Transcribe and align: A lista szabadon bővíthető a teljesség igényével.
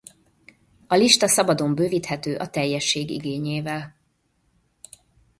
A 0.87 0.95
lista 0.95 1.27
szabadon 1.27 1.75
bővíthető 1.75 2.35
a 2.37 2.49
teljesség 2.49 3.09
igényével. 3.09 3.95